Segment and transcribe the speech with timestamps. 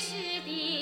[0.00, 0.79] 是的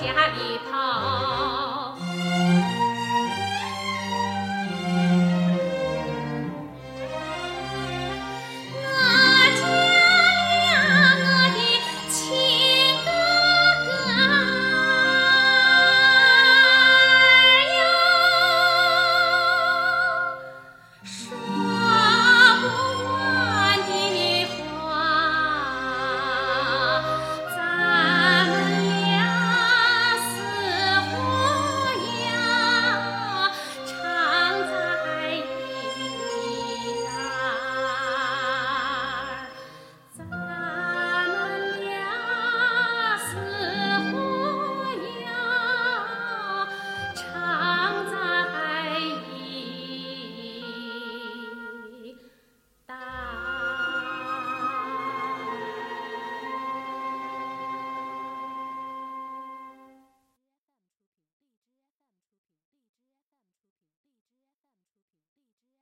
[0.00, 0.89] 家里头